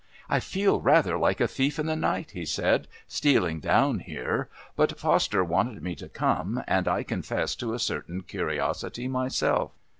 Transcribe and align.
"I 0.27 0.39
feel 0.39 0.81
rather 0.81 1.15
like 1.15 1.39
a 1.39 1.47
thief 1.47 1.77
in 1.77 1.85
the 1.85 1.95
night," 1.95 2.31
he 2.31 2.43
said, 2.43 2.87
"stealing 3.07 3.59
down 3.59 3.99
here. 3.99 4.49
But 4.75 4.97
Foster 4.99 5.43
wanted 5.43 5.83
me 5.83 5.93
to 5.97 6.09
come, 6.09 6.63
and 6.67 6.87
I 6.87 7.03
confess 7.03 7.53
to 7.57 7.75
a 7.75 7.79
certain 7.79 8.21
curiosity 8.21 9.07
myself." 9.07 9.73